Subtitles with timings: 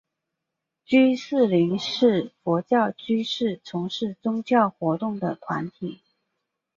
[0.83, 5.99] 居士林是佛教居士从事宗教活动的团体。